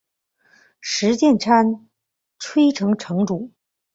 [0.79, 1.87] 石见山
[2.39, 3.51] 吹城城主。